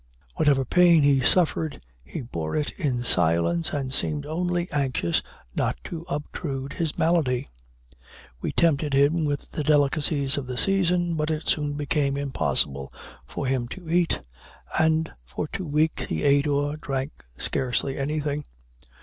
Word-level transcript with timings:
Whatever 0.33 0.65
pain 0.65 1.03
he 1.03 1.19
suffered, 1.21 1.79
he 2.03 2.21
bore 2.21 2.55
it 2.55 2.71
in 2.71 3.03
silence, 3.03 3.69
and 3.69 3.93
seemed 3.93 4.25
only 4.25 4.67
anxious 4.71 5.21
not 5.55 5.77
to 5.83 6.07
obtrude 6.09 6.73
his 6.73 6.97
malady. 6.97 7.49
We 8.41 8.51
tempted 8.51 8.95
him 8.95 9.25
with 9.25 9.51
the 9.51 9.63
delicacies 9.63 10.37
of 10.39 10.47
the 10.47 10.57
season, 10.57 11.13
but 11.13 11.29
it 11.29 11.47
soon 11.47 11.73
became 11.73 12.17
impossible 12.17 12.91
for 13.27 13.45
him 13.45 13.67
to 13.67 13.91
eat, 13.91 14.21
and 14.79 15.13
for 15.23 15.47
two 15.47 15.67
weeks 15.67 16.05
he 16.05 16.23
ate 16.23 16.47
or 16.47 16.77
drank 16.77 17.11
scarcely 17.37 17.99
anything. 17.99 18.43